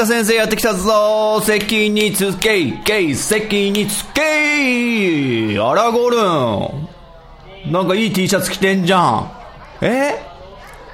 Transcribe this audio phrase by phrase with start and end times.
[0.00, 9.32] か陣太先生やってきたぞ席につけいけい席につけいあらゴルンなんかいい T シャツ着てんじゃん
[9.82, 10.14] え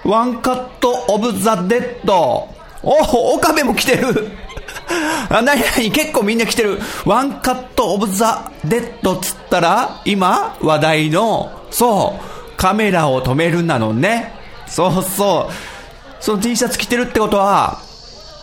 [0.05, 2.49] One Cut of the Dead
[2.83, 4.31] お岡部も着てる
[5.29, 6.79] あ、なになに結構みんな来てる。
[7.05, 12.17] One Cut of the Dead っつったら、今話題の、そ
[12.55, 14.33] う、カメラを止めるなのね。
[14.69, 16.23] そうそう。
[16.23, 17.81] その T シャツ着てるってことは、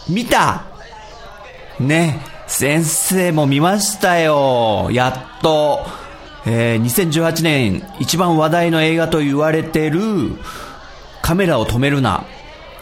[0.09, 0.65] 見た
[1.79, 4.89] ね、先生も見ましたよ。
[4.91, 5.09] や
[5.39, 5.85] っと。
[6.45, 10.01] えー、2018年一番話題の映画と言われてる、
[11.21, 12.25] カメラを止めるな。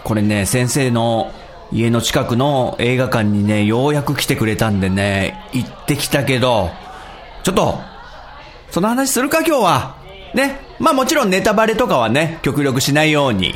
[0.03, 1.31] これね、先生の
[1.71, 6.71] 家の近くの映画館にね、ようやく来てくれたんでね、行ってきたけど、
[7.43, 7.79] ちょっと、
[8.71, 9.95] その話するか今日は。
[10.33, 10.59] ね。
[10.79, 13.55] まあもちろんネタバレとかはね、極力しないように。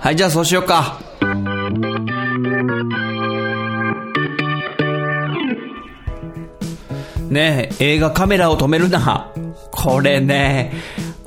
[0.00, 1.00] はい、じゃあそうしようか。
[7.30, 9.32] ね映画カメラを止めるな。
[9.70, 10.72] これね、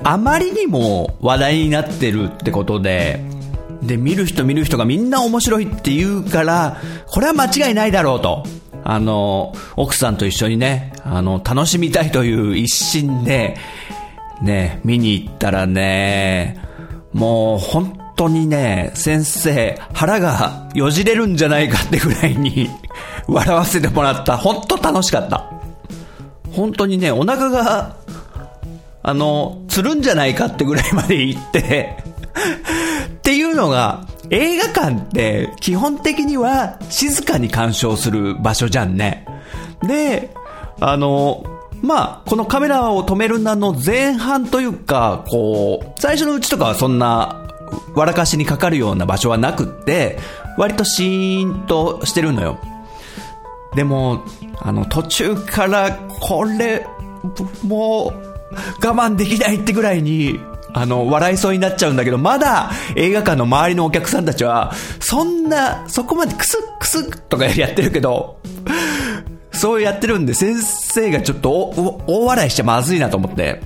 [0.02, 3.20] あまりにも話題になってるってことで、
[3.82, 8.44] で、見る人見る人がみんな面白いって言うから、これは間違いないだろうと。
[8.82, 13.56] あの、奥さんと一緒にね、あの、楽しみたいという一心で、
[14.42, 16.60] ね、見に行ったらね、
[17.12, 22.70] もう本当にね、先生、腹がよじれるんじゃないかってぐらいに
[23.28, 24.36] 笑わせてもらった。
[24.36, 25.59] 本当楽しかった。
[26.52, 27.96] 本当にね、お腹が、
[29.02, 31.96] あの、つるんじゃないかってぐらいまで行って、
[33.08, 39.26] っていうのが、映画館って基本的には静かに鑑賞する場所じゃんね。
[39.82, 40.30] で、
[40.80, 41.44] あの、
[41.82, 47.46] まあ、このカメラを止めるなの前半というか、こう、最初のうちとかはそんな、
[47.94, 50.18] 笑かしにかかるような場所はなくって、
[50.58, 52.58] 割とシーンとしてるのよ。
[53.74, 54.24] でも、
[54.62, 56.86] あの、途中から、これ、
[57.62, 60.40] もう、我慢できないってぐらいに、
[60.72, 68.38] あの、笑いそうになっちゃうんだけど、まだ映画館の周りのお客さんたちは、そんな、そこまでクスクスッとか やってるけど、
[69.52, 73.60] そうやってるんで、先生がちょっとおお大笑いしちゃまずいなと思って。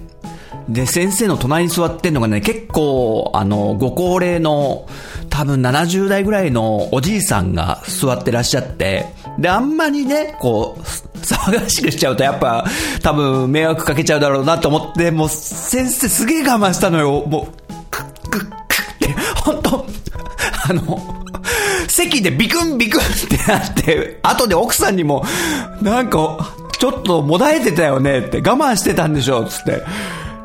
[0.69, 4.87] で、先生の隣に座ってんのがね、結構、あの、ご高齢の、
[5.29, 9.07] 多分70代ぐらいのおじいさんが座ってらっしゃって、
[9.39, 10.81] で、あんまりね、こう、
[11.19, 12.65] 騒がしくしちゃうとやっぱ、
[13.03, 17.25] 多分迷惑かけちゃうだろうなと思って、もう先生すげえ我慢したのよ。
[17.27, 19.15] もう、クックックって、
[19.45, 19.87] 本当
[20.69, 21.25] あの、
[21.89, 25.25] 席でビクンビクンってなって、後で奥さんにも、
[25.83, 29.83] なんか、ちょっともだえてたよねって、我慢してたんでしょつって。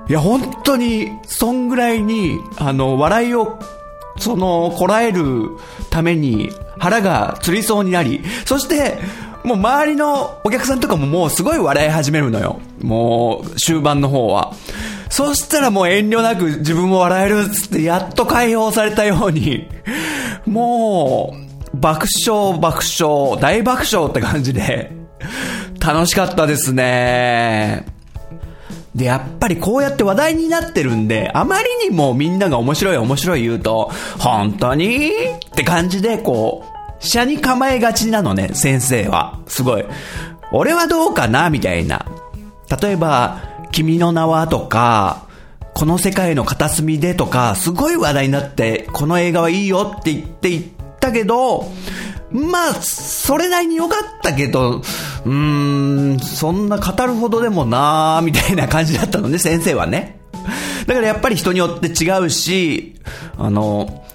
[0.09, 3.59] いや、本当に、そんぐらいに、あの、笑いを、
[4.17, 5.51] その、こらえる
[5.91, 6.49] ために、
[6.79, 8.97] 腹がつりそうになり、そして、
[9.43, 12.59] もう周りのお客さんとかももうすごい笑い始めるのよ。
[12.81, 14.53] もう、終盤の方は。
[15.09, 19.67] そしたらもう遠慮なく自分も笑えるっつって、やっと解放されたように、
[20.47, 21.35] も
[21.73, 24.91] う、爆笑爆笑、大爆笑って感じで、
[25.79, 27.98] 楽しかったですね。
[28.95, 39.39] で、やっぱりこうやって話題になってるんで、あまりにもみんなが面白い面白い言うと、本当にって感じで、こう、車に構えがちなのね、先生は。
[39.47, 39.85] すごい。
[40.51, 42.05] 俺はどうかなみたいな。
[42.81, 43.41] 例えば、
[43.71, 45.27] 君の名はとか、
[45.73, 50.63] この世界の片隅でとか、すごい話題になって、この映画はいいよって言って言っ
[50.99, 51.71] たけど、
[52.31, 60.19] まあ、それなりに良かったけど、うーん、そんな語るほどでもなーみたいな感じだったのね、先生はね。
[60.85, 62.95] だからやっぱり人によって違うし、
[63.37, 64.05] あの、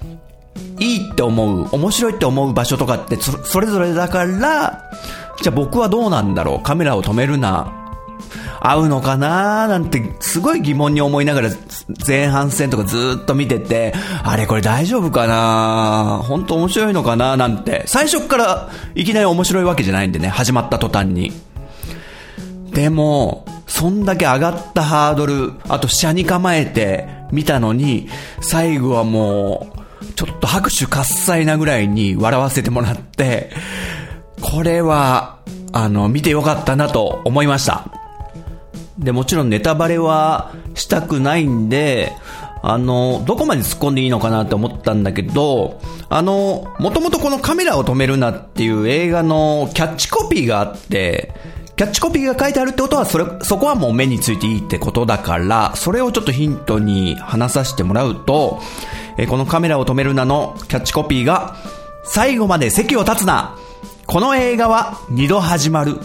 [0.79, 4.89] いいって思う、面白いって思う場所とかってそれぞれだから、
[5.41, 7.84] じゃあ僕はどうなんだろうカメラを止めるな。
[8.67, 11.49] 合うのかななんてすごい疑問に思いながら
[12.05, 17.83] 前半戦とかずっと見てて、あれこれ大丈夫かな本当面白いのかななんて。
[17.85, 21.31] 最初からいきなり面白いわけじゃないんでね、始まった途端に。
[22.71, 28.09] でも、そんだけ上がったハードル、あと車に構えて見たのに、
[28.41, 29.67] 最後はも
[30.01, 33.51] う、ちょっと拍手喝采なぐらいに笑わせてもらって、
[34.41, 35.37] これは、
[35.71, 38.04] あの、見てよかったなと思いました。
[38.97, 42.13] で、もちろんネタバレはしたくないんで、
[42.61, 51.33] あの、どこまで突っ込んでいいのかなって思ったんだけど、あの、もともとこのカメラを止めるなっていう映画のキャッチコピーがあって、
[51.75, 58.61] キャッチコピーが書いてあるってことは、それ、そこはもう目についていいってことだから、それをちょっとヒントに話させてもらうと、
[59.17, 61.57] えこのカメラを止めるなのキャッチコピーが、
[62.05, 63.57] 最後まで席を立つな
[64.05, 65.97] この映画は二度始まる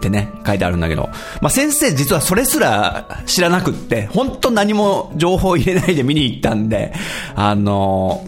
[0.00, 1.10] ってね、書いてあるんだけど、
[1.42, 6.94] まあ、先生実はそれすら知らなくって、本当何も情報入れないで見に行ったんで、
[7.36, 8.26] あの、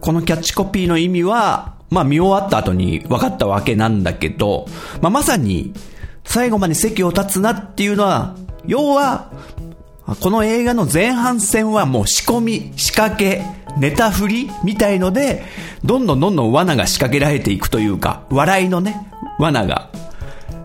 [0.00, 4.66] このキャッチコピーの意味は、まあ、見終わった後に分かったわけなんだけど、
[5.02, 5.74] まあ、まさに、
[6.24, 8.34] 最後まで席を立つなっていうのは、
[8.66, 9.30] 要は、
[10.20, 13.42] この映画の前半戦はもう仕込み、仕掛け、
[13.78, 15.44] ネタ振りみたいので、
[15.84, 19.90] どんどんどんどん罠が仕掛けられていくというか、笑いのね、罠が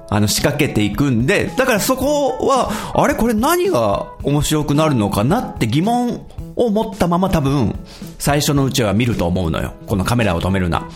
[0.10, 6.26] あの仕掛けていくんで、だからそこは、あれこれ何が面白くなるのかなって疑問
[6.56, 7.76] を持ったまま多分、
[8.18, 9.74] 最初のうちは見ると思うのよ。
[9.86, 10.88] このカメラを止めるな。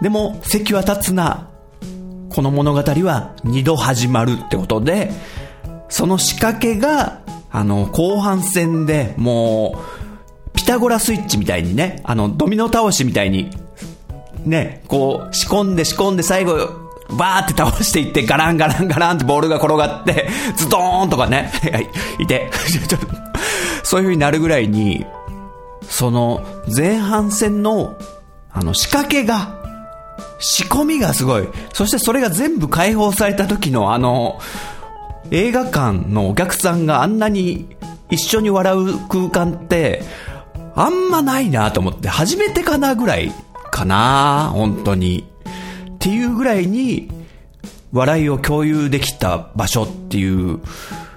[0.00, 1.48] でも、席は立つな。
[2.30, 5.12] この物語は二度始まるってことで、
[5.88, 13.50] その仕掛けが、あの、後半戦でもう、ピタゴラスイッチみたいにね、あの、ドミノ倒しみたいに、
[14.44, 16.81] ね、こう、仕込んで仕込んで最後、
[17.16, 21.52] バーって倒していって、ガランガランガランってボールが転がって、ズドーンとかね、
[22.18, 22.50] いて、
[23.82, 25.04] そういう風になるぐらいに、
[25.88, 26.44] その、
[26.74, 27.96] 前半戦の、
[28.52, 29.54] あの、仕掛けが、
[30.38, 31.48] 仕込みがすごい。
[31.72, 34.40] そしてそれが全部解放された時のあの、
[35.30, 37.76] 映画館のお客さんがあんなに
[38.10, 40.02] 一緒に笑う空間って、
[40.74, 43.32] あんまないなと思って、初めてかなぐらい
[43.70, 45.31] かな本当に。
[46.02, 47.08] っていうぐらいに、
[47.92, 50.58] 笑いを共有できた場所っていう、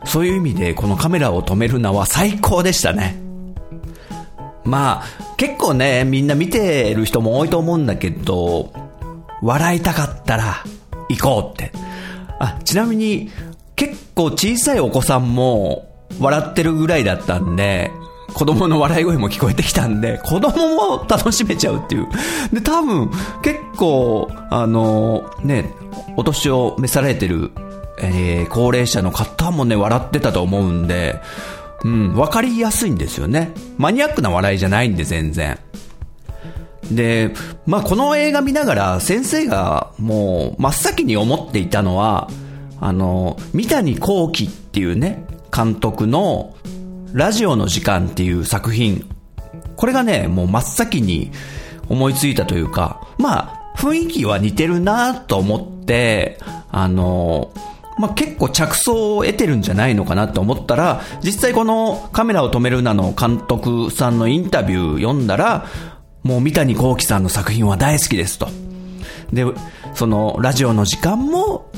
[0.05, 3.19] そういう意味でこのカメラを止めるのは最高でしたね。
[4.63, 8.73] まあ、結構ね、みんな見てる人も多いと思うんだけど、
[9.41, 10.63] 笑いたかったら
[11.09, 11.71] 行こうって。
[12.39, 13.31] あ、ちなみに、
[13.75, 15.89] 結構小さいお子さんも
[16.19, 17.89] 笑ってるぐらいだったんで、
[18.35, 22.07] 子供の笑い声も聞こえてきたんで、 子供も楽しめちゃうっていう。
[22.51, 23.09] で、多分、
[23.41, 25.73] 結構、あの、ね、
[26.17, 27.51] お年を召されてる、
[28.01, 31.21] えー、高齢者の方もね、笑ってたと思うんで、
[31.85, 33.53] うん、わかりやすいんですよね。
[33.77, 35.57] マニアックな笑いじゃないんで、全然。
[36.91, 37.31] で、
[37.65, 42.29] まあ、この映画見ながら、先生がもう、真っ先に思っていたのは、
[42.81, 46.53] あの、三谷幸喜っていうね、監督の、
[47.15, 49.09] ラジオの時間っていう作品。
[49.77, 51.31] これがね、もう真っ先に
[51.87, 56.37] 思いついたというか、まあ、雰囲気は似てるなと思って、
[56.69, 57.53] あの、
[57.97, 65.67] まあ、結構着想を得てるんじゃないのかなと思ったら、実際このカメラを止めるなの監督さんのインタビュー読んだら、
[66.23, 68.49] もう三谷幸喜さんの作品は大好きですと。
[69.31, 69.45] で、
[69.93, 71.71] そのラジオの時間も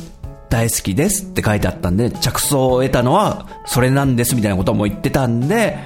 [0.50, 5.77] 大好きですって書いてあったんで、着想を得たのはそれなんですみたいなことも言ってたんで、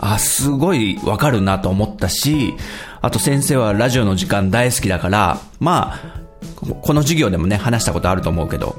[0.00, 2.54] あ、すごいわかるなと思ったし、
[3.00, 6.24] あと先生はラジオの時間大好きだから、まあ、
[6.82, 8.76] この授業でもね、話したことあると思うけど、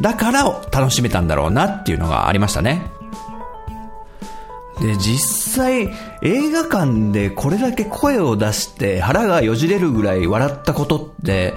[0.00, 2.82] だから楽しめたんだろうなっていうのがありましたね。
[4.80, 5.90] で、実際、
[6.22, 11.54] 映画館でこれだけ声を出して腹がよじれるぐらい笑ったことって、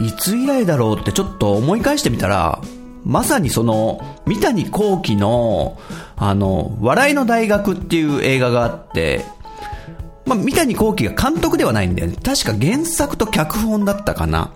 [0.00, 2.60] いつ以来だろうってちょっと思い返してみたら、
[3.04, 5.78] まさにその、三谷幸喜の、
[6.16, 9.24] あの、笑いの大学っていう映画があって、
[10.26, 12.16] まあ、三谷幸喜が監督ではないんだよね。
[12.22, 14.52] 確か原作と脚本だったかな。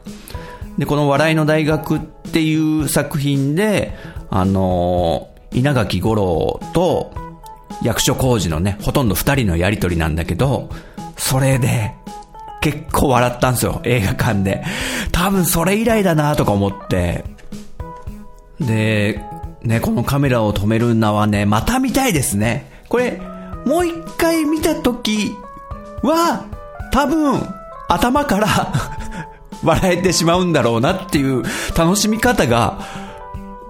[0.79, 3.97] で、この笑いの大学っていう作品で、
[4.31, 7.13] あの、稲垣吾郎と
[7.83, 10.71] 役所広司のね、ほとんど二人のやりとりなんだけど、
[11.17, 11.93] それで、
[12.65, 14.65] 結構笑ったんですよ、映画館で。
[15.13, 17.27] 多分それ以来だなとか思って。
[18.59, 19.21] で、
[19.63, 22.73] ね、このカメラを止める名はね、また見たいですね。
[22.89, 23.21] これ、
[23.67, 25.35] もう一回見た時
[26.03, 26.47] は、
[26.91, 27.43] 多分、
[27.87, 28.49] 頭から
[29.63, 31.43] 笑えてしまうんだろうなっていう
[31.77, 32.79] 楽しみ方が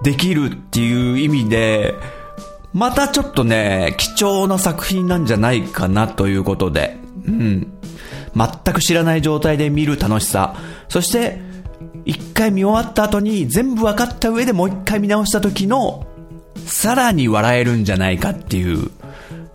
[0.03, 1.95] できるっていう意味で、
[2.71, 6.97] またちょっとね、貴重な作品なんじゃないかなということで、
[7.27, 7.74] うん。
[8.35, 10.55] 全く知らない状態で見る楽しさ、
[10.89, 11.39] そして、
[12.05, 16.05] 一回見終わった後に全部分かった上でもう一回見直した時の、
[16.65, 18.91] さらに笑えるんじゃないかっていう、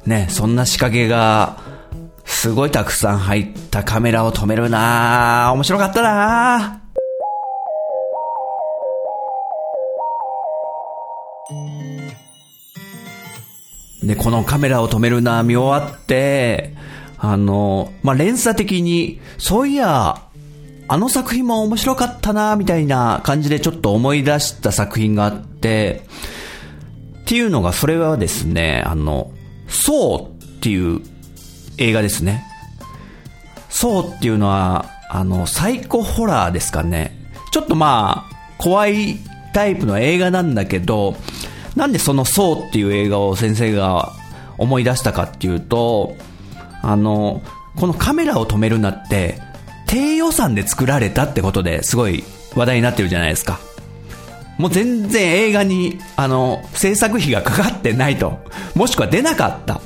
[0.06, 1.58] ね、そんな仕掛けが、
[2.24, 5.52] すごいたくさん入ったカメラを止めるなぁ。
[5.52, 14.06] 面白かったなぁ。
[14.06, 16.74] で、このカメラを止めるなぁ見終わって、
[17.20, 20.22] あの、まあ、連鎖的に、そういや、
[20.88, 26.02] あの作品も面白かったなみたいな感じでちょっと思い出した作品があって、
[27.20, 29.30] っていうのが、それはですね、あの、
[29.68, 31.00] そうっていう
[31.78, 32.44] 映画ですね。
[33.68, 37.16] そうっていうのは、あの、サイコホラーですかね。
[37.52, 39.18] ちょっとまあ、怖い
[39.52, 41.16] タイプの映画なんだけど、
[41.76, 44.12] なんでそのそうっていう映画を先生が
[44.58, 46.16] 思い出したかっていうと、
[46.82, 47.42] あの、
[47.76, 49.40] このカメラを止めるなって、
[49.86, 52.22] 低予算で作られたってことですごい
[52.54, 53.58] 話題になってるじゃないですか。
[54.58, 58.40] もう全然映画に、あの、制作費がかかってないと。
[58.74, 59.80] もしくは出なかった。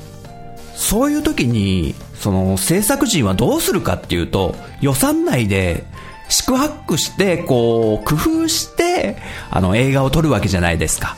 [0.75, 5.85] そういう時に、その制作陣はどうするかっていうと、予算内で
[6.29, 9.17] 宿泊して、こう、工夫して、
[9.49, 11.15] あの、映画を撮るわけじゃないですか。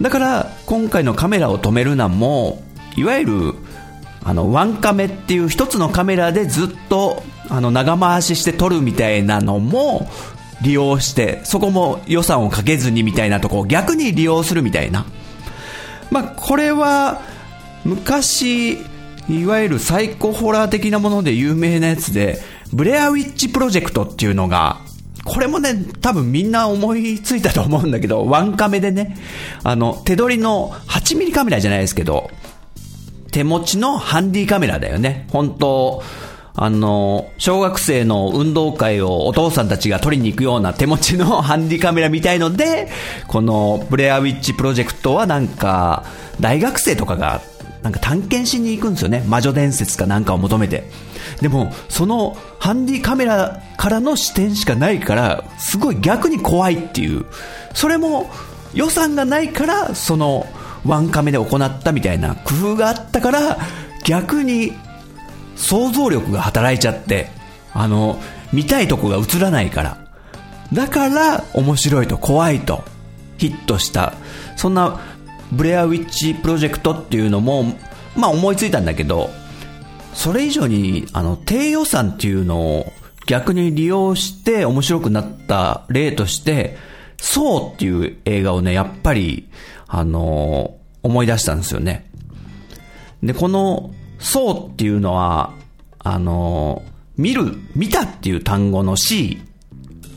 [0.00, 2.62] だから、今回のカメラを止めるなんも、
[2.96, 3.54] いわゆる、
[4.24, 10.08] あの、ワンカメっていう一つのカメラでずっとあの、長回しして撮るみたいなのも
[10.62, 15.06] 利用して、そこも予算をかけずにみたいなとこを逆に利用するみたいな。
[16.10, 17.22] まあ、これは、
[17.84, 18.78] 昔、
[19.28, 22.40] いわゆるサイコホラー的なもので有名なやつで、
[22.72, 24.80] ブレアウィッチプロジェクトっていうのが、
[25.24, 29.16] これもね、多分みんな思いついたと思うんだけど、ワンカメでね、
[29.62, 32.30] あの、手取りの8ミリカメラじゃないですけど、
[33.34, 35.26] 手持ちのハンディカメラだよね。
[35.32, 36.04] 本当
[36.54, 42.88] あの、小学生の運動会をお父さんたちが取りに行くような手持ちのハンディカメラみたいので、
[43.26, 46.04] このブレアウィッチプロジェクトはなんか、
[46.38, 47.40] 大学生とかが
[47.82, 49.24] なんか探検しに行くんですよね。
[49.26, 50.84] 魔女伝説かなんかを求めて。
[51.40, 57.26] でも、そのハンディカメラからの視点しかないから、すごい逆に怖いっていう。
[57.74, 58.30] それも
[58.74, 60.46] 予算がないから、その
[60.84, 63.58] ワンカメで行ったみたいな工夫があったから、
[64.04, 64.72] 逆に
[65.56, 67.28] 想像力が働いちゃって、
[67.72, 68.20] あの、
[68.52, 69.98] 見たいとこが映らないから。
[70.72, 72.84] だから、面白いと怖いと、
[73.38, 74.14] ヒットした。
[74.56, 75.00] そんな、
[75.52, 77.76] ブレアウィッチプロジェクトっていうのも、
[78.16, 79.30] まあ思いついたんだけど、
[80.14, 82.92] それ以上に、あの、低予算っていうのを
[83.26, 86.76] 逆に利用して面白くなった例として、
[87.18, 89.48] そうっていう映画をね、やっぱり、
[89.96, 92.10] あの思い出したんですよね。
[93.22, 95.52] で、この、そうっていうのは、
[95.98, 96.82] あの、
[97.16, 99.40] 見る、見たっていう単語の C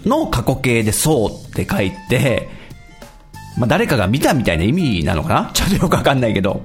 [0.05, 2.49] の過去形でそうって書いて、
[3.57, 5.51] まあ、誰かが見たみたいな意味なのかな？
[5.53, 6.61] ちょっとよくわかんないけど。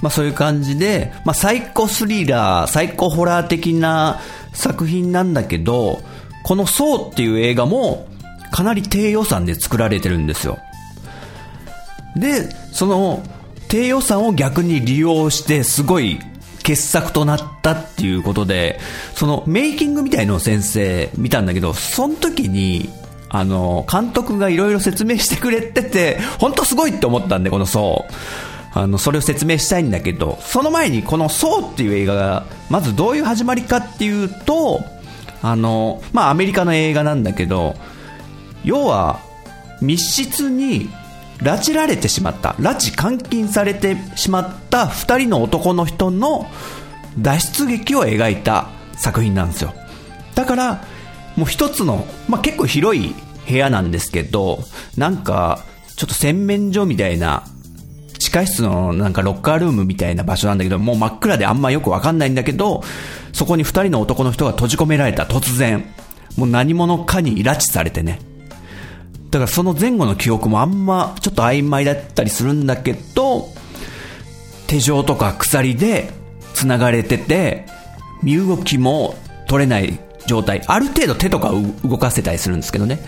[0.00, 4.20] まあ、そういう感じで、まあ、サイコスリラー、サイコホラー的な
[4.54, 6.00] 作品なんだけど、
[6.44, 8.08] このそうっていう映画も
[8.50, 10.58] かなり低予算で作られてるんですよ。
[12.16, 13.22] で、その
[13.68, 16.18] 低予算を逆に利用してすごい
[16.62, 18.78] 傑作となったっていうことで、
[19.14, 22.90] そのメイキングみたいのを先生見たんだけど、その時に、
[23.28, 28.12] あの、監督がいろいろ説明してくれてて、本当すごいって思ったんで、このそう。
[28.72, 34.82] あの、それを説明したいんだけど、その前にこのそうっていう映画が、まずどういう始まりかっていうと、
[35.42, 37.76] あの、まあアメリカの映画なんだけど、
[38.64, 39.20] 要は
[39.80, 40.90] 密室に
[41.42, 46.46] 拉致られてしまった、拉致監禁されてしまった2人の男の人の
[47.18, 49.74] 脱出劇を描いた作品なんですよ。
[50.34, 50.84] だから、
[51.36, 53.14] もう一つの、まあ、結構広い
[53.48, 54.60] 部屋なんですけど、
[54.96, 55.64] なんか、
[55.96, 57.44] ちょっと洗面所みたいな、
[58.18, 62.82] 地下室のなんかロッカールームみたいな場所なんだけど、もう真っ暗であんまよくわかんないんだけど、
[63.32, 65.84] そこに二人の男の人が閉じ込められた突然、
[66.36, 68.20] もう何者かに拉致されてね。
[69.30, 73.48] だからその前後の記憶もあんまちょっと曖昧だったりするんだけど、
[74.66, 76.12] 手錠とか鎖で
[76.54, 77.66] 繋がれてて、
[78.22, 79.14] 身動きも
[79.46, 80.62] 取れない状態。
[80.66, 81.52] ある程度手とか
[81.84, 83.00] 動かせたりするんですけどね。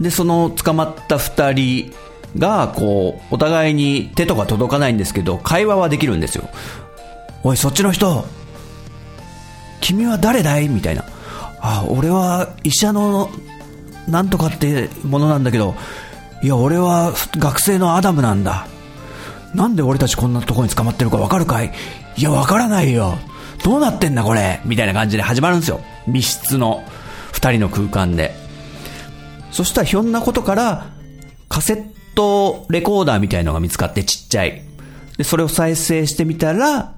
[0.00, 1.92] で、その捕まった二人
[2.38, 6.48] が、こう、お互いに手とか届かないんですけど、会話はできるんですよ。
[7.44, 8.24] おい、そっちの人
[9.80, 10.68] 君は誰だい？
[10.68, 11.04] みたいな。
[11.60, 13.30] あ、俺は医者の
[14.08, 15.74] なんとかってものなんだけど、
[16.42, 18.66] いや、俺は学生のアダムなんだ。
[19.54, 21.72] なんで俺たちこんなとこに捕まってるかわかるかい？
[22.16, 23.18] いや、わからないよ。
[23.64, 24.60] どうなってんだこれ？
[24.64, 25.80] みたいな感じで始まるんですよ。
[26.06, 26.84] 密室の。
[27.32, 28.34] 二人の空間で。
[29.50, 30.86] そしたらひょんなことから、
[31.48, 31.84] カセッ
[32.14, 34.62] トレコーダーみたいのが見つかってちっちゃい。
[35.16, 36.94] で、それを再生してみたら、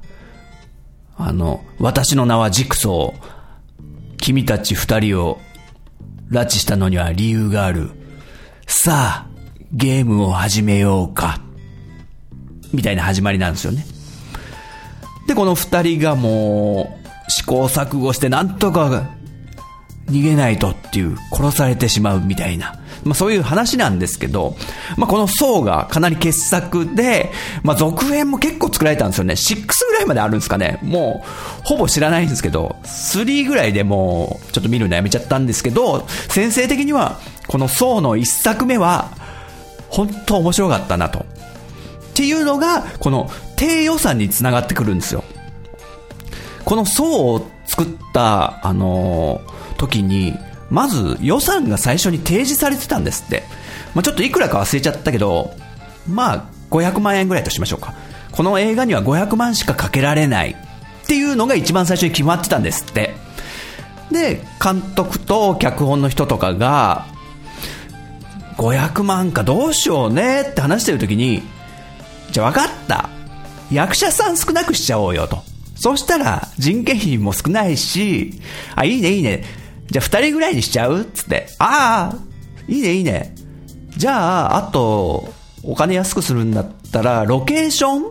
[1.16, 4.16] あの、私の名はジクソー。
[4.18, 5.40] 君たち二人を
[6.30, 7.90] 拉致したのには理由がある。
[8.66, 9.26] さあ、
[9.72, 11.40] ゲームを始めようか。
[12.72, 13.86] みたいな始まりなんですよね。
[15.26, 16.96] で、この二人がも
[17.28, 19.08] う、試行錯誤してなんとか
[20.06, 22.78] 逃げないとっていう、殺されてしまうみたいな。
[23.06, 24.56] まあそういう話なんですけど、
[24.96, 27.32] まあこの層がかなり傑作で、
[27.62, 29.34] まあ続編も結構作られたんですよね。
[29.34, 30.78] 6ぐらいまであるんですかね。
[30.82, 39.10] もう、ほぼ知らないんですけど、3ぐらいでもう、ちょっと見るのやめちゃったんですけど、先生的には、この層の1作目は、
[39.88, 41.20] 本当面白かったなと。
[41.20, 41.22] っ
[42.14, 45.22] ていうのが、この低予算につながってくるんですよ。
[46.64, 50.34] この層を作った、あのー時に、
[50.70, 53.44] まず予算が最初に提示されてたんですって。
[53.94, 55.54] まあ、ちょっといくらか忘れちゃったけど、
[56.08, 57.94] まあ、500万円ぐらいとしましょうか。
[58.32, 63.14] この映画には500万しかかけられないっていうのが一番最初に決まってたんですって。
[64.10, 67.06] で、監督と脚本の人とかが、
[68.58, 71.42] 500万かどうしようねって話してる時に、
[72.30, 73.08] じゃあ分かった。
[73.70, 75.42] 役者さん少なくしちゃおうよと。
[75.74, 78.40] そしたら人件費も少ないし、
[78.74, 79.44] あ、いいねいいね。
[79.90, 81.48] じゃあ二人ぐらいにしちゃうつって。
[81.58, 82.18] ああ、
[82.68, 83.34] いいねいいね。
[83.96, 88.04] じゃあ、あと、お金安くするんだったら、ロケーション？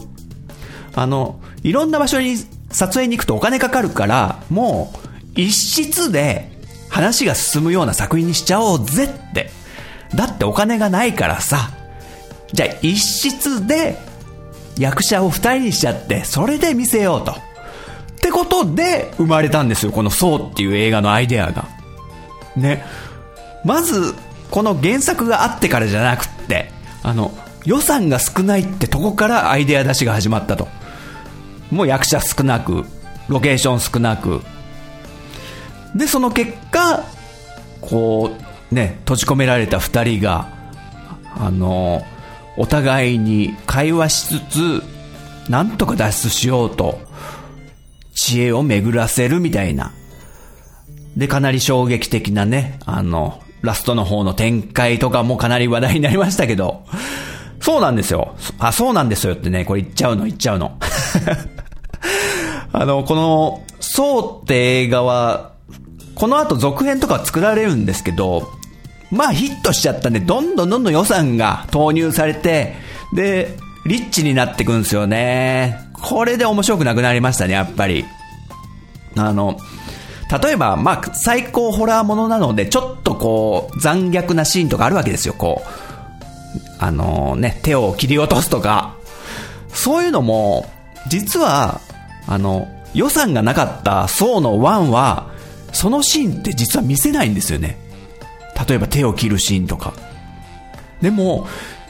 [0.96, 2.38] あの、いろんな場所に
[2.72, 4.94] 撮影に行くとお金かかるから、も
[5.36, 6.50] う、一室で
[6.89, 9.50] 話が進むような作品にしちゃおうぜって。
[10.15, 11.72] だってお金がないからさ。
[12.53, 13.98] じゃあ一室で
[14.77, 17.36] 役者を二人にしちゃって、それで見せようと。
[18.25, 21.67] ってことで生まれたんですよ、このそうっていう映画のアイデアが。
[22.56, 22.84] ね。
[23.63, 24.15] まず、
[24.49, 26.71] この原作があってからじゃなくって、
[27.04, 27.32] あの、
[27.65, 30.67] 予算が少ないってとこからアイデア出しが始まったと。
[31.69, 32.86] もう役者少なく、
[33.28, 34.41] ロケーション少なく。
[35.93, 37.04] で、その結果、
[37.80, 38.32] こ
[38.71, 40.49] う、ね、閉じ込められた二人が、
[41.38, 42.04] あの、
[42.58, 44.84] お互いに会話しつつ、
[45.47, 47.06] なんとか脱出しようと、
[48.25, 49.91] 知恵を巡らせるみたいな。
[51.15, 56.85] で、かなり衝撃的なね、あの、ラストの方の展開とかもかなり話題になりましたけど、
[57.61, 58.35] そうなんですよ。
[58.57, 60.75] あ、そうなんですよってね、これ言っちゃうの、言っちゃうの。
[62.73, 65.51] あの、この、そうって映画は、
[66.15, 68.49] この後続編とか作られるんですけど、
[69.11, 72.73] まあヒットしちゃったんで、どんどんどんどん予算が投入されて、
[73.13, 75.85] で、リッチになってくんですよね。
[76.06, 78.06] これで面白くなくなりましたね、やっぱり。
[79.18, 79.58] あの、
[80.44, 85.70] 例えば、まあ、最高ホラーものなので、ちょっとこう、残虐なシーンとかあるわけですよ、こう。
[86.78, 88.96] あのね、手を切り落とすとか。
[89.70, 90.70] そういうのも、
[91.08, 91.82] 実は、
[92.28, 95.32] あの、予算がなかったソーの1は、
[95.74, 97.80] そのシーンって実は見せないんですよね。
[98.68, 99.94] 例えば手を切るシーンとか。
[101.02, 101.48] でも、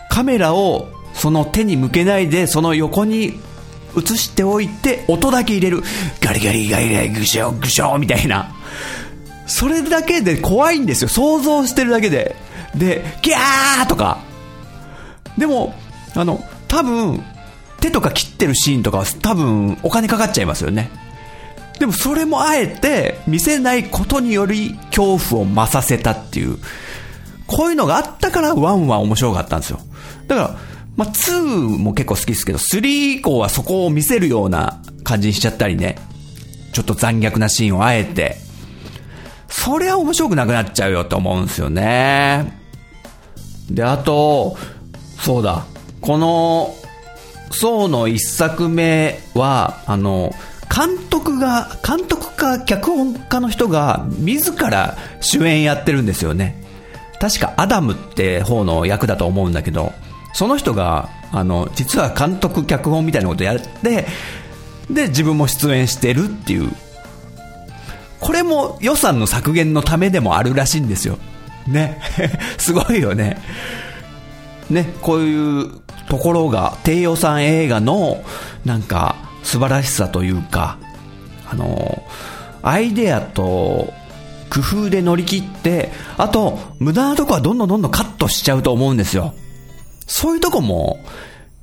[0.10, 3.39] カメラをその手に向けないで、その横に
[3.97, 5.84] 映しておいて、音だけ入れる。
[6.21, 8.51] ガリガリガリガリ、グショグショみたいな。
[9.47, 11.08] それだけで怖いんですよ。
[11.10, 12.36] 想像してるだけで。
[12.75, 14.19] で、ギャーとか。
[15.38, 15.73] でも、
[16.15, 17.23] あの、多分、
[17.79, 20.89] 手とか切ってるシーンとかは多分お金かかっちゃいますよね。
[21.79, 26.58] でもそれもあえて見せないことにより恐怖を増させたっていう。
[27.47, 29.79] こういうのがあったから1は面白かったんですよ。
[30.27, 30.55] だから、
[30.95, 35.97] まあ、2も結構好きですけど、3以降はそこを見せるような感じにしちゃったりね。
[36.71, 38.38] ちょっと残虐なシーンをあえて。
[39.49, 42.60] そりゃ面白くなくなっちゃうよと思うんですよね。
[43.69, 44.58] で、あと、
[45.19, 45.65] そうだ。
[46.01, 46.75] この、
[47.51, 50.34] ソーの一作目は、あの、
[50.73, 56.63] 監督が、監督か脚本家の人が自ら主演やってるんですよね。
[57.19, 59.93] 確かアダムって方の役だと思うんだけど、
[60.35, 64.05] その人が、あの、実は監督脚本みたいなことやって、
[64.89, 66.69] で、自分も出演してるっていう。
[68.19, 71.19] これも予算の削減のためでもあるらしいんですよ。
[71.67, 72.01] ね。
[72.59, 73.41] すごいよね。
[74.69, 75.71] ね、こういう
[76.09, 78.21] ところが低予算映画の
[78.65, 80.77] なんか素晴らしさというか、
[81.49, 82.03] あの、
[82.61, 83.93] アイデアと
[84.49, 89.33] 工夫で乗り切って、あと無駄なとこはどんどんどんどんカットしちゃうと思うんですよ。
[90.07, 90.99] そういうとこも、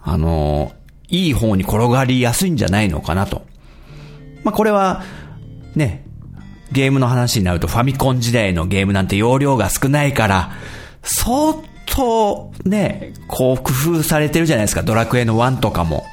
[0.02, 0.72] あの、
[1.08, 3.42] いい方に転がりやすいんじゃないのかなと。
[4.44, 5.02] まあ、これは、
[5.74, 6.04] ね、
[6.72, 10.52] ゲームの話になるとファミコン時代のゲームなんて容量が少ないから、
[11.02, 11.54] 相
[11.86, 16.04] 当ね、こう工夫されてるじゃないですか、ドラクエの1とかも。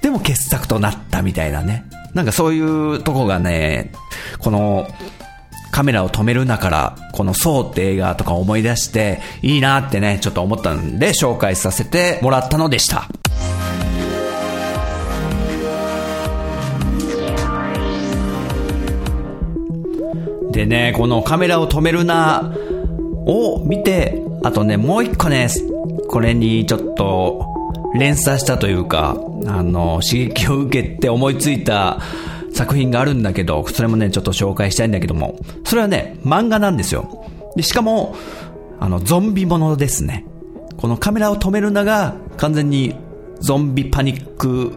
[0.00, 1.84] でも傑作となったみたいなね。
[2.14, 3.92] なんかそういうとこがね、
[4.38, 4.88] この、
[5.76, 13.06] カメラを止めるなから、このそうって映画とか思い出して、いいなってね、ちょっと思ったんで紹介させてもらったのでした。
[20.50, 22.54] でね、このカメラを止めるな
[23.26, 25.48] を見て、あとね、もう一個ね、
[26.08, 27.44] これにちょっと
[27.94, 29.14] 連鎖したというか、
[29.46, 31.98] あの、刺激を受けて思いついた
[32.56, 37.30] 作品があるんだけど、それもね、ちょっと紹介したいんだけども、それはね、漫画なんですよ。
[37.54, 38.16] で、しかも、
[38.80, 40.26] あの、ゾンビものですね。
[40.76, 42.94] このカメラを止めるのが完全に
[43.40, 44.72] ゾンビパニック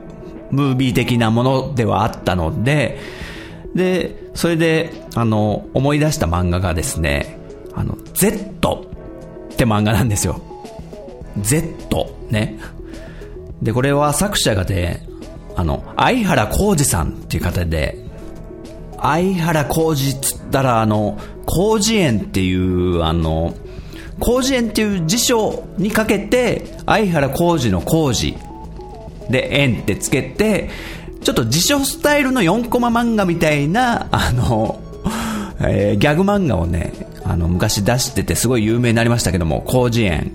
[0.51, 2.99] ムービー的なものではあったので、
[3.75, 7.37] で、それで、あの、思い出した漫画がですね、
[7.75, 8.87] あの、Z
[9.53, 10.41] って漫画なんですよ。
[11.41, 12.59] Z ね。
[13.61, 15.08] で、これは作者がね、
[15.59, 17.97] あの、相原浩二さんっていう方で、
[18.97, 23.53] 相原浩二っつったら、あの、広辞苑っていう、あの、
[24.21, 28.37] 広辞苑っていう辞書にかけて、相原浩二の浩二
[29.29, 30.69] で、縁ってつけて、
[31.21, 34.79] ちょっと辞書スタイルの4コマ漫画みたいな、あの、
[35.59, 36.93] えー、ギャグ漫画をね、
[37.25, 40.31] あの、昔出しててすごい有名になりましたけども、広辞苑。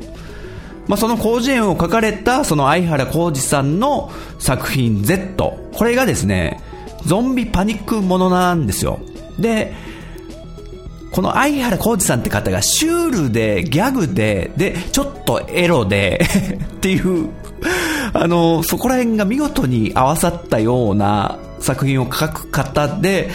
[0.86, 5.58] まあ、その広辞苑を書かれた、その相原浩二さんの作品 Z。
[5.72, 6.60] これがですね、
[7.06, 9.00] ゾンビパニックものなんですよ。
[9.38, 9.72] で、
[11.10, 16.20] この相原浩二さんって方がシュールで、ギャグで、で、ちょっとエロで
[16.76, 17.30] っていう、
[18.12, 23.30] あの、そこら辺が見事に合わさったような作品を書く方で、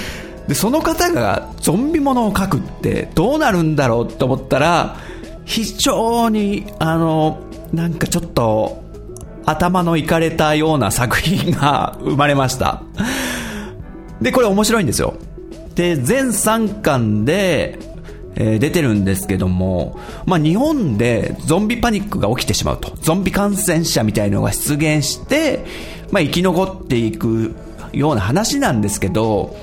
[0.48, 4.98] で、その方がゾンビものを書くってどうなるんだろうって思ったら、
[5.50, 7.40] 非常に、あの、
[7.74, 8.84] なんかちょっと、
[9.48, 12.84] 頭のいかれたような作品が生まれました。
[14.22, 15.16] で、これ面白いんですよ。
[15.74, 17.80] で、全3巻で、
[18.36, 22.96] えー、出てるんですけども、まあ、日本でゾンビパニックが起きてしまうと。
[23.02, 25.66] ゾンビ感染者みたいのが出現して、
[26.12, 27.56] まあ、生き残っていく
[27.92, 29.58] ような話なんですけど、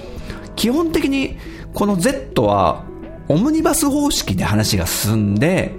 [0.56, 1.38] 基本的に
[1.74, 2.84] この Z は
[3.28, 5.74] オムニバス方式で話が進んで、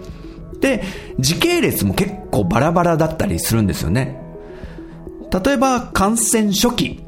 [0.59, 0.83] で、
[1.19, 4.19] 時系列も結構バラバラだったりするんですよね。
[5.43, 7.03] 例えば、感染初期。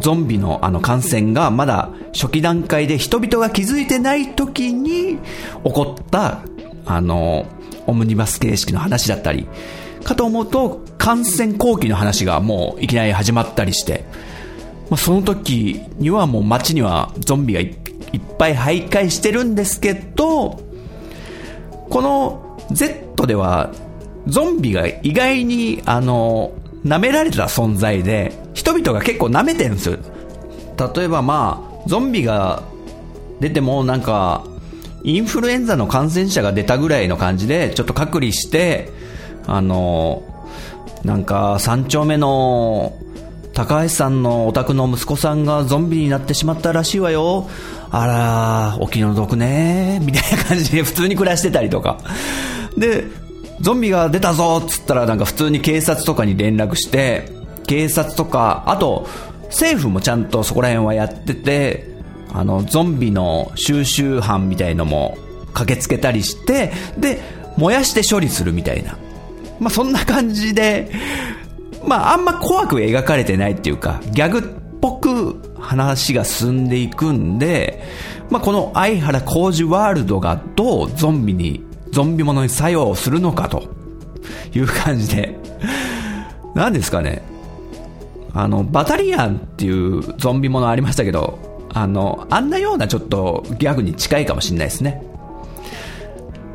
[0.00, 6.40] ゾンビのあの感染がまだ初期段階で人々が気づいてない時に起こった、
[6.86, 7.46] あの、
[7.86, 9.46] オムニバス形式の話だったり、
[10.02, 14.04] かと思うと、感染後期の話がもういきなり始まったりして、
[14.88, 17.60] ま、その時にはもう街にはゾンビが
[18.12, 20.60] いっぱい徘徊してるんですけど、
[21.88, 23.72] この Z では、
[24.26, 26.52] ゾンビが意外に、あの、
[26.84, 29.98] 舐められた存在で、人々が結構舐めてるんですよ。
[30.94, 32.62] 例えばまあ、ゾンビが
[33.40, 34.44] 出てもなんか、
[35.02, 38.90] インフルエンザの感染者が出たぐらいの感じで、ちょっと隔離して、
[39.46, 40.22] あの、
[41.04, 42.92] なんか、三丁目の、
[43.60, 47.46] 高橋さんのお宅の息子さんがゾンビになってしまったらしいわよ。
[47.90, 51.98] あら、お気の毒ね、 みたいな感じで普通に暮らしてたりとか。
[52.78, 53.04] で、
[53.60, 57.30] ゾンビが出たぞっつったらなんか普通に警察とかに連絡して、
[57.66, 59.06] 警察とか、あと、
[59.48, 61.86] 政府もちゃんとそこら辺はやってて、
[62.32, 65.18] あの、ゾンビの収集班みたいのも
[65.52, 67.20] 駆けつけたりして、で、
[67.58, 68.96] 燃やして処理するみたいな。
[69.58, 70.90] まあ、そんな感じで、
[71.84, 74.42] まあ、あんま怖く描かれてないっていうか、ギャグっ
[74.80, 77.82] ぽく話が進んでいくんで、
[78.30, 83.68] まあ、この相原浩二ワールドがどうゾンビに、ゾンビものに作用するのかと
[84.54, 85.36] いう感じで、
[86.54, 87.22] 何ですかね。
[88.32, 91.38] あの、バタリアンっていうゾンビものありましたけど、
[91.72, 95.02] あの、あんなようなちょっとギャグに近いかもしれないですね。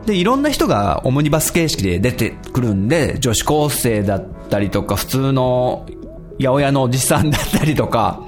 [0.05, 5.85] で、いろんな人がオムニバス形式で出てくるんで、女子高生だったりとか、普通の
[6.39, 8.21] 八百屋のおじさんだったりとか、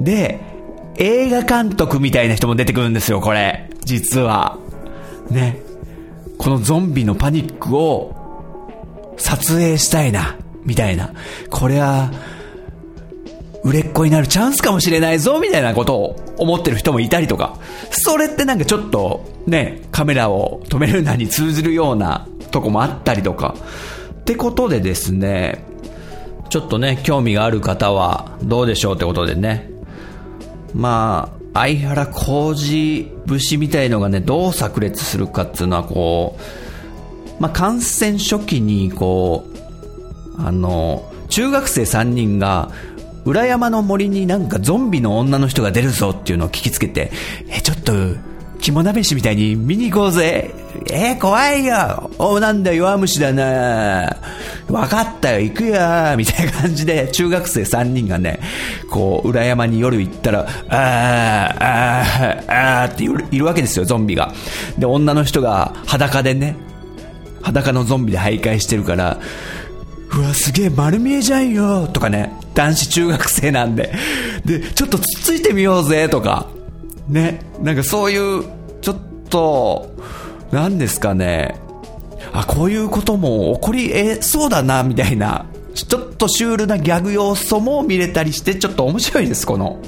[0.00, 0.40] で、
[0.98, 3.70] 映画監督みたいな人も出てくるんですよ、これ。
[3.84, 4.58] 実は。
[5.30, 5.60] ね。
[6.38, 8.14] このゾンビのパニックを
[9.16, 11.12] 撮影したいな、みたいな。
[11.50, 12.10] これは、
[13.66, 17.58] 売れっ子になるチャンスかもしれないぞ、みたいなことを思ってる人もいたりとか。
[17.90, 23.56] それってなんかちょっと、ね、カメラを止めるなに通ずるようなとこもあったりとか。
[24.20, 25.64] ってことでですね、
[26.48, 29.68] ちょっとね、興味がある方はどうでしょうってことでね。
[30.72, 39.44] まあ、相原浩二節みたいのがね、どう炸裂するかっていうのは、こう、まあ、感染初期に、こ
[40.38, 42.70] う、あの、中学生3人が、
[43.26, 47.10] 裏山の森になんかゾンビの女の人が出るぞっていうのを聞きつけて、
[47.48, 47.92] え、ちょっと、
[48.60, 50.50] 肝試しみたいに見に行こうぜ。
[50.90, 52.10] えー、怖いよ。
[52.18, 54.16] お、なんだ弱虫だな。
[54.68, 55.72] わかったよ、行くよ。
[56.16, 58.40] みたいな感じで、中学生3人がね、
[58.90, 60.48] こう、裏山に夜行ったら、あー、
[61.60, 64.32] あー、あーっているわけですよ、ゾンビが。
[64.78, 66.56] で、女の人が裸でね、
[67.42, 69.18] 裸のゾンビで徘徊してるから、
[70.16, 73.92] うわ、すげえ丸見えじゃんよとかね、男子中学生なんで。
[74.44, 76.48] で、ちょっとつっついてみようぜとか、
[77.06, 78.44] ね、なんかそういう、
[78.80, 78.96] ちょっ
[79.28, 79.94] と、
[80.50, 81.60] 何ですかね、
[82.32, 89.78] あ、こういうことも起こりえそうだな、みたいな、ちょっとシュールなギャグ要素も見れたりして、ちょっと面白いです、この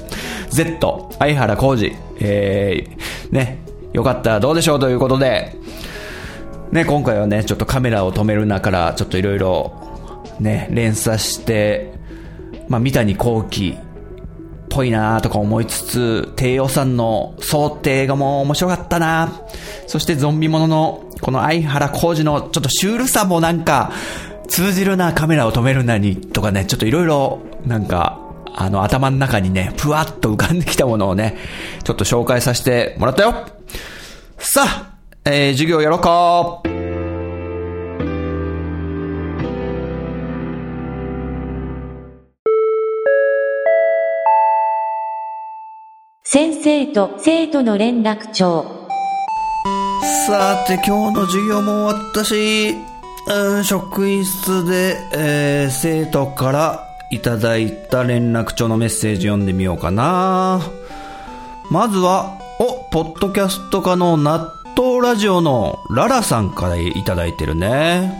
[0.49, 1.95] Z、相原浩二。
[2.19, 5.55] えー、ね、よかったらどうでしょうということで、
[6.71, 9.73] ね、今回はね、ちょっとカメラを止めるなから、ちょっといろいろ、
[10.39, 11.98] ね、連鎖して、
[12.69, 13.77] まあ、三谷幸喜
[14.69, 19.41] ぽいなとか思いつつ、低予算の想定がもう面白かったな。
[19.87, 23.91] そしてゾンビものの、この相原浩二のちょっとシュールさもなんか、
[24.47, 28.19] 通じるなカメラを止めるなに、とかね、ちょっといろいろ、なんか、
[28.55, 31.37] あの頭の中にね、ふわっと浮かんできたものをね、
[31.83, 33.45] ちょっと紹介させてもらったよ。
[34.37, 36.68] さあ、えー、授業やろうか。
[46.31, 48.87] 先生と生徒の連絡帳。
[50.27, 52.75] さて、今日の授業も終わったし、
[53.27, 60.61] うん、職員室で、えー、生徒からいただいた連絡帳のメッセージ読んでみようかな。
[61.71, 68.13] まずは、お、ポッドキャスト科の納豆ラジオのララさんからいただいてるね。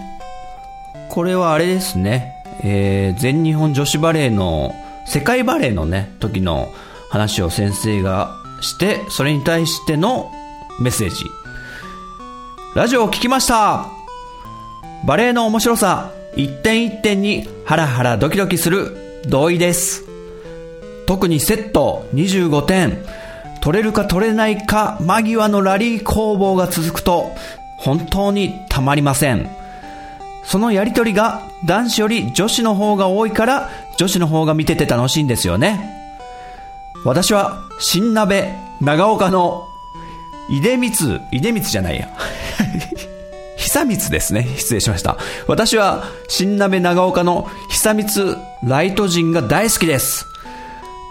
[1.10, 2.34] これはあれですね。
[2.64, 4.74] えー、全日本女子バレーの、
[5.06, 6.70] 世界バレーのね、時の
[7.10, 10.32] 話を先生がして、それに対しての
[10.80, 11.26] メッセージ。
[12.76, 13.88] ラジオを聞きました
[15.06, 20.04] バレエの面白さ、一点一点にハラハラドキドキする同意です。
[21.08, 23.04] 特にセット25点、
[23.62, 27.32] 取れるか取れないか間際のラリー攻防が続くと
[27.78, 29.50] 本当にたまりません。
[30.44, 35.99] そのやりとりが男子より女子の方が多いから女子の方が見てて楽しいんですよね。
[37.06, 39.68] 私は新鍋長岡の
[40.50, 42.10] 出光、出光じゃないや。
[43.58, 44.48] 久光ですね。
[44.58, 45.18] 失礼しました。
[45.48, 50.26] 私は新鍋長岡の久光ライト陣が大好きです。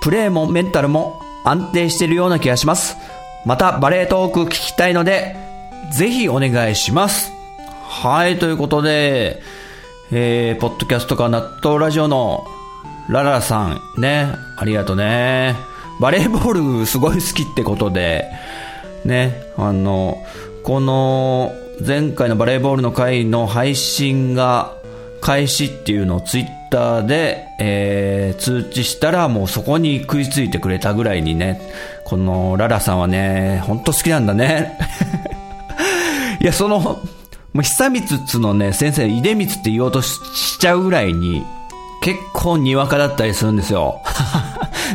[0.03, 2.97] プレーもメンタルも安定しているような気がします。
[3.45, 5.37] またバレートーク聞きたいので、
[5.93, 7.33] ぜひお願いします。
[7.89, 9.41] はい、ということで、
[10.11, 12.47] えー、ポッドキャストか納豆ラジオの
[13.09, 15.57] ララさん、ね、ありがとうね。
[16.01, 18.31] バレーボールすごい好きってことで、
[19.05, 20.25] ね、あの、
[20.63, 21.53] この
[21.85, 24.77] 前回のバレーボールの回の配信が
[25.21, 31.61] 開始っていうのをツイッターで、えー、通知したらもうそこに食いついてくれたぐらいにね、
[32.05, 34.79] このララさんはね、ほんと好きなんだね。
[36.41, 37.01] いや、その、も
[37.55, 41.43] う久光つのね、先生、出光って言おうとしちゃうぐらいに、
[42.03, 44.01] 結構にわかだったりするんですよ。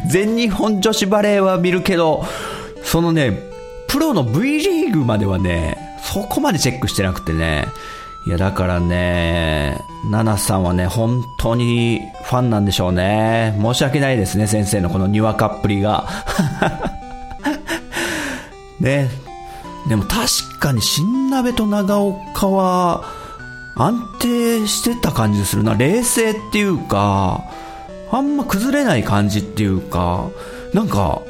[0.08, 2.26] 全日本女子バレーは見るけど、
[2.84, 3.40] そのね、
[3.88, 7.68] プロの V リーグまではね、そこまでチェックしてなくてね。
[8.26, 13.58] いや、だからね、ナナさんはね、本当にファンなんでしょうね。
[13.62, 16.08] 申し訳ないですね、先生のこのにわかっぷりが。
[18.80, 19.10] ね。
[19.88, 23.04] でも確かに新鍋と長岡は
[23.76, 25.74] 安定してた感じするな。
[25.74, 27.44] 冷静っていうか、
[28.14, 30.30] あんま崩れない感じっていうか、
[30.72, 31.24] なんか、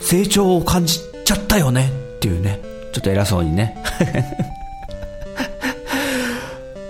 [0.00, 2.60] 成長を感じちゃったよねっていうね。
[2.92, 3.82] ちょっと偉そうにね。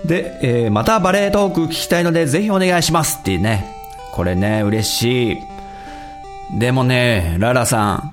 [0.05, 3.65] で、えー、またバレートーク聞きたいのでぜひお願いしますっていうね。
[4.11, 5.37] これね、嬉しい。
[6.59, 8.11] でもね、ララさん。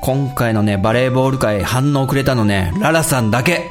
[0.00, 3.70] 今回のね、バレーボール界反応くれたのね、ララさんだけ。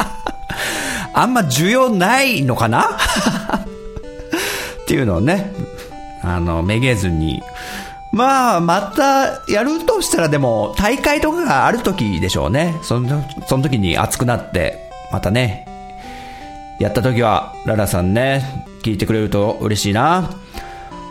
[1.14, 2.98] あんま需要ないのかな？
[4.90, 5.52] っていうのをね、
[6.20, 7.44] あの、めげずに。
[8.10, 12.74] まあ、またやるとしたらでも、大会とかがある時でしょうね。
[12.82, 15.64] その、その時に熱くなって、またね、
[16.80, 18.42] やった時は、ララさんね、
[18.82, 20.28] 聞いてくれると嬉しいな。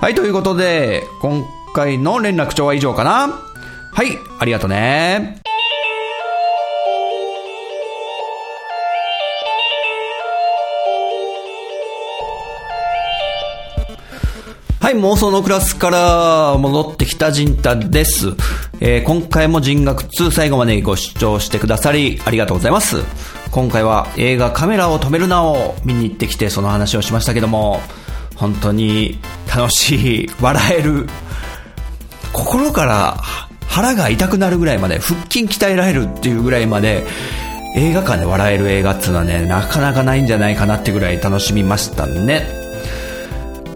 [0.02, 3.40] はい、ということで、今回の連絡帳は以上かな
[3.94, 5.40] はい、ありがとね。
[14.92, 18.30] い、妄想のクラスから戻ってきた陣太です。
[18.80, 22.98] えー今回も人学2最後までご視聴してくださりありがとうございます。
[23.52, 27.82] 今回は映画カメラを止めるなを見に行ってきてその話をしましたけども、
[28.36, 29.20] 本当に
[29.54, 31.08] 楽しい、笑える、
[32.32, 33.18] 心から
[33.68, 37.06] 腹が痛くなるぐらいまで、腹筋鍛えられるっていうぐらいまで、
[37.76, 42.59] 映画館で笑える映画っていうのはね、なかなかないんじゃないかなってぐらい楽しみましたね。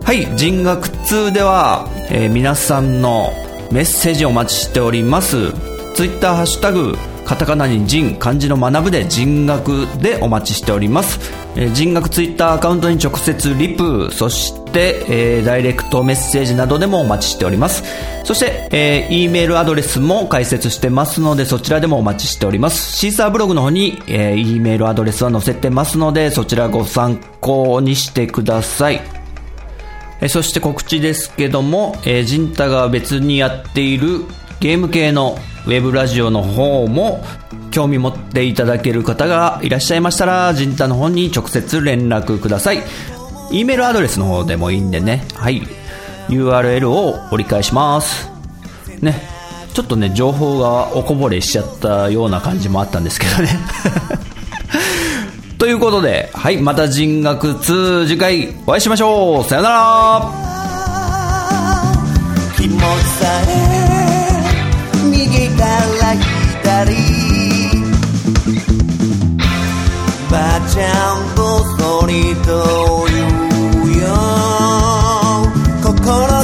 [0.03, 3.31] はい、人学2では、えー皆さんの
[3.71, 5.53] メッセージをお待ちしております。
[5.95, 11.19] ツイッターハッシュタグ、カタカナに人、漢字の学ぶで人学でお待ちしております。
[11.55, 17.83] えー人学ツイッターアカウントに直接リプ、そして、えーダイレクトメッセージなどでもお待ちしております。
[18.25, 22.97] そして、えー、E メールアドレスも解説してますので、そちらでもお待ちしております。
[22.97, 29.22] シーサーブログの方に、えー E メールアドレスは載せてますので、そちらご参考にしてください。
[30.23, 34.21] えそして告知ですけども、えー、ジンタが別にやっている
[34.61, 37.21] ゲーム系のウェブラジオの方も
[37.71, 42.83] 興味持っていただける方がいらっしゃいましたら、ジンタの方に直接連絡ください。
[43.51, 45.61] E メールアドレスの方でもいいんでね、はい。
[46.29, 48.29] URL を折り返します。
[49.01, 49.21] ね。
[49.73, 53.59] ちょっとね、情報がおこぼれしちゃったような感じもあったんですけどね。
[55.63, 59.43] ということで、はい、また人学2次回お会いしましょう。
[59.45, 60.31] さよなら。
[62.57, 64.43] 気持ちさえ
[65.09, 66.15] 右から
[66.59, 66.93] 左。
[70.29, 73.15] ばあちゃんそりと言
[73.85, 74.05] うよ。
[75.81, 76.42] 心